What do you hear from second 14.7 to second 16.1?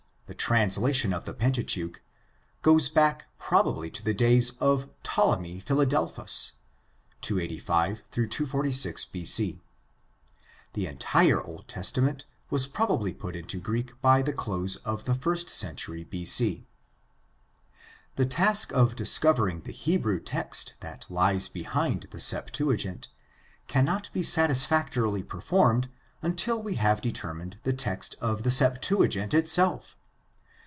of the first century